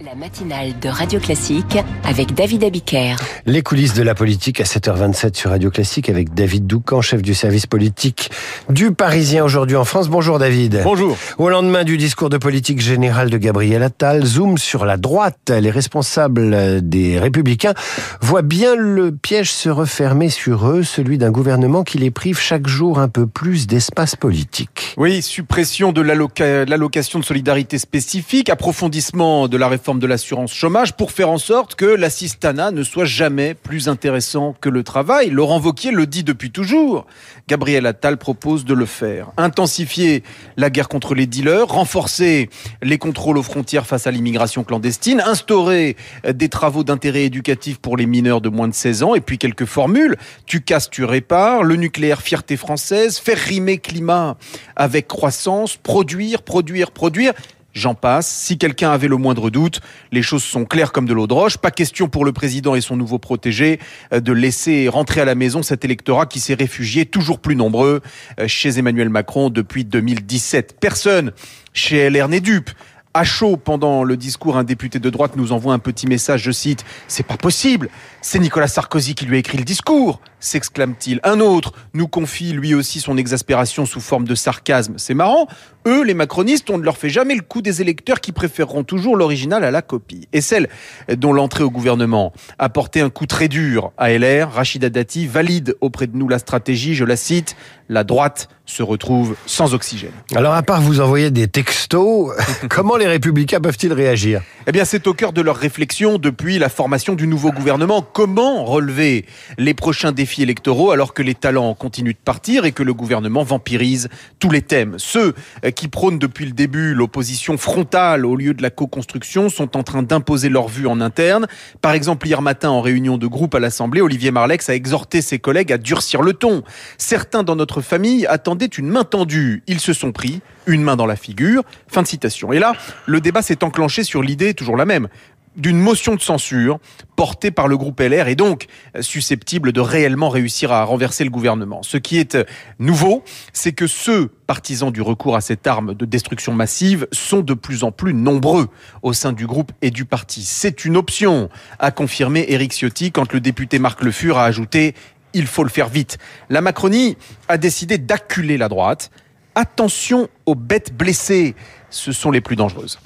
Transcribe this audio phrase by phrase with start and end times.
[0.00, 3.14] La matinale de Radio Classique avec David Abiker.
[3.46, 7.32] Les coulisses de la politique à 7h27 sur Radio Classique avec David Doucan, chef du
[7.32, 8.32] service politique
[8.68, 10.08] du Parisien aujourd'hui en France.
[10.08, 10.80] Bonjour David.
[10.82, 11.16] Bonjour.
[11.38, 15.50] Au lendemain du discours de politique générale de Gabriel Attal, zoom sur la droite.
[15.50, 17.74] Les responsables des Républicains
[18.20, 22.66] voient bien le piège se refermer sur eux, celui d'un gouvernement qui les prive chaque
[22.66, 24.94] jour un peu plus d'espace politique.
[24.96, 31.12] Oui, suppression de l'allocation de solidarité spécifique, approfondissement de la réforme de l'assurance chômage pour
[31.12, 35.28] faire en sorte que l'assistanat ne soit jamais plus intéressant que le travail.
[35.28, 37.06] Laurent Vauquier le dit depuis toujours.
[37.48, 39.30] Gabriel Attal propose de le faire.
[39.36, 40.22] Intensifier
[40.56, 42.48] la guerre contre les dealers, renforcer
[42.82, 48.06] les contrôles aux frontières face à l'immigration clandestine, instaurer des travaux d'intérêt éducatif pour les
[48.06, 50.16] mineurs de moins de 16 ans et puis quelques formules.
[50.46, 54.38] Tu casses, tu répares, le nucléaire fierté française, faire rimer climat
[54.76, 57.34] avec croissance, produire, produire, produire.
[57.74, 58.28] J'en passe.
[58.28, 59.80] Si quelqu'un avait le moindre doute,
[60.12, 61.58] les choses sont claires comme de l'eau de roche.
[61.58, 63.80] Pas question pour le président et son nouveau protégé
[64.12, 68.00] euh, de laisser rentrer à la maison cet électorat qui s'est réfugié toujours plus nombreux
[68.38, 70.76] euh, chez Emmanuel Macron depuis 2017.
[70.80, 71.32] Personne
[71.72, 72.70] chez LR n'est dupe
[73.14, 76.50] à chaud pendant le discours, un député de droite nous envoie un petit message, je
[76.50, 77.88] cite, C'est pas possible,
[78.20, 81.20] c'est Nicolas Sarkozy qui lui a écrit le discours, s'exclame-t-il.
[81.22, 84.94] Un autre nous confie lui aussi son exaspération sous forme de sarcasme.
[84.96, 85.46] C'est marrant,
[85.86, 89.16] eux, les macronistes, on ne leur fait jamais le coup des électeurs qui préféreront toujours
[89.16, 90.28] l'original à la copie.
[90.32, 90.68] Et celle
[91.08, 95.76] dont l'entrée au gouvernement a porté un coup très dur à LR, Rachida Dati, valide
[95.80, 97.54] auprès de nous la stratégie, je la cite,
[97.88, 100.12] la droite se retrouve sans oxygène.
[100.34, 102.32] Alors à part vous envoyer des textos,
[102.70, 104.40] comment les républicains peuvent-ils réagir?
[104.66, 108.00] Eh bien c'est au cœur de leur réflexion depuis la formation du nouveau gouvernement.
[108.00, 109.26] Comment relever
[109.58, 113.42] les prochains défis électoraux alors que les talents continuent de partir et que le gouvernement
[113.42, 114.94] vampirise tous les thèmes?
[114.96, 115.34] Ceux
[115.74, 120.02] qui prônent depuis le début l'opposition frontale au lieu de la co-construction sont en train
[120.02, 121.46] d'imposer leur vue en interne.
[121.82, 125.38] Par exemple hier matin en réunion de groupe à l'Assemblée, Olivier Marlex a exhorté ses
[125.38, 126.62] collègues à durcir le ton.
[126.96, 129.62] Certains dans notre famille attendaient une main tendue.
[129.66, 131.62] Ils se sont pris une main dans la figure.
[131.88, 132.52] Fin de citation.
[132.52, 132.74] Et là,
[133.06, 135.08] le débat s'est enclenché sur l'idée, toujours la même,
[135.56, 136.78] d'une motion de censure
[137.16, 138.66] portée par le groupe LR et donc
[139.00, 141.82] susceptible de réellement réussir à renverser le gouvernement.
[141.82, 142.36] Ce qui est
[142.78, 147.54] nouveau, c'est que ceux partisans du recours à cette arme de destruction massive sont de
[147.54, 148.68] plus en plus nombreux
[149.02, 150.42] au sein du groupe et du parti.
[150.42, 151.48] C'est une option,
[151.78, 154.94] a confirmé Éric Ciotti quand le député Marc Le Fur a ajouté
[155.34, 156.18] il faut le faire vite.
[156.48, 157.16] La Macronie
[157.48, 159.10] a décidé d'acculer la droite.
[159.56, 161.54] Attention aux bêtes blessées,
[161.90, 162.98] ce sont les plus dangereuses.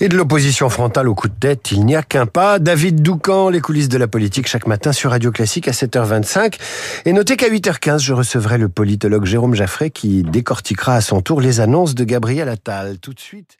[0.00, 2.58] Et de l'opposition frontale au coup de tête, il n'y a qu'un pas.
[2.58, 6.58] David Doucan, les coulisses de la politique, chaque matin sur Radio Classique à 7h25.
[7.06, 11.40] Et notez qu'à 8h15, je recevrai le politologue Jérôme Jaffray qui décortiquera à son tour
[11.40, 12.98] les annonces de Gabriel Attal.
[12.98, 13.56] Tout de suite.